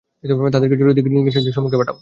তাদেরকে 0.53 0.75
জরুরী 0.79 0.93
দিক-নির্দেশনা 0.97 1.41
দিয়ে 1.41 1.55
সম্মুখে 1.55 1.77
পাঠাও। 1.77 1.89